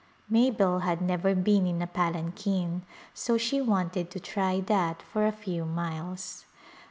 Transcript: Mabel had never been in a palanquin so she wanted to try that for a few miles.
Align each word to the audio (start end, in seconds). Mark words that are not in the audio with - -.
Mabel 0.31 0.79
had 0.79 0.99
never 0.99 1.35
been 1.35 1.67
in 1.67 1.79
a 1.79 1.85
palanquin 1.85 2.81
so 3.13 3.37
she 3.37 3.61
wanted 3.61 4.09
to 4.09 4.19
try 4.19 4.59
that 4.59 5.03
for 5.03 5.27
a 5.27 5.31
few 5.31 5.63
miles. 5.63 6.43